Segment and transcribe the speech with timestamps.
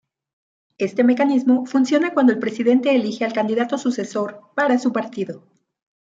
[0.79, 5.43] Este mecanismo funciona cuando el presidente elige al candidato sucesor para su partido.